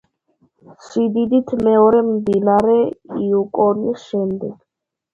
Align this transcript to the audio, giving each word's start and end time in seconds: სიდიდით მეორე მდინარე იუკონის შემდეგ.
სიდიდით 0.85 1.53
მეორე 1.69 2.01
მდინარე 2.09 2.81
იუკონის 3.29 4.11
შემდეგ. 4.11 4.61